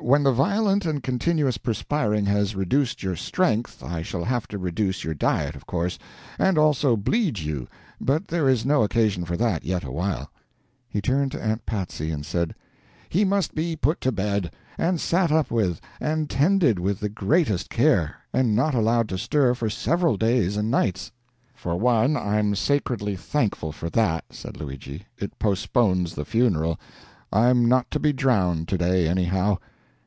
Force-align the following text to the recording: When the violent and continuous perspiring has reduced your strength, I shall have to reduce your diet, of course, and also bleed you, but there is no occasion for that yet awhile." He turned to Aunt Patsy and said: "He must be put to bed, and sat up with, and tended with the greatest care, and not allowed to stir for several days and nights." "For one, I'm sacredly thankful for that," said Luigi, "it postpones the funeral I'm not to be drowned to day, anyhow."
When 0.00 0.24
the 0.24 0.32
violent 0.32 0.84
and 0.84 1.02
continuous 1.02 1.58
perspiring 1.58 2.26
has 2.26 2.54
reduced 2.56 3.02
your 3.02 3.16
strength, 3.16 3.82
I 3.82 4.02
shall 4.02 4.24
have 4.24 4.46
to 4.48 4.58
reduce 4.58 5.04
your 5.04 5.14
diet, 5.14 5.54
of 5.56 5.66
course, 5.66 5.98
and 6.38 6.58
also 6.58 6.96
bleed 6.96 7.38
you, 7.38 7.66
but 8.00 8.28
there 8.28 8.48
is 8.48 8.66
no 8.66 8.82
occasion 8.82 9.24
for 9.24 9.36
that 9.38 9.64
yet 9.64 9.84
awhile." 9.84 10.30
He 10.88 11.00
turned 11.00 11.32
to 11.32 11.42
Aunt 11.42 11.64
Patsy 11.66 12.10
and 12.10 12.26
said: 12.26 12.54
"He 13.08 13.24
must 13.24 13.54
be 13.54 13.74
put 13.74 14.00
to 14.02 14.12
bed, 14.12 14.52
and 14.76 15.00
sat 15.00 15.32
up 15.32 15.50
with, 15.50 15.80
and 16.00 16.28
tended 16.28 16.78
with 16.78 17.00
the 17.00 17.08
greatest 17.08 17.70
care, 17.70 18.16
and 18.32 18.54
not 18.56 18.74
allowed 18.74 19.08
to 19.10 19.18
stir 19.18 19.54
for 19.54 19.70
several 19.70 20.16
days 20.16 20.56
and 20.56 20.70
nights." 20.70 21.10
"For 21.54 21.76
one, 21.78 22.16
I'm 22.16 22.54
sacredly 22.54 23.16
thankful 23.16 23.72
for 23.72 23.88
that," 23.90 24.24
said 24.30 24.56
Luigi, 24.60 25.06
"it 25.16 25.38
postpones 25.38 26.14
the 26.14 26.24
funeral 26.24 26.78
I'm 27.32 27.66
not 27.66 27.90
to 27.92 28.00
be 28.00 28.12
drowned 28.12 28.68
to 28.68 28.78
day, 28.78 29.08
anyhow." 29.08 29.58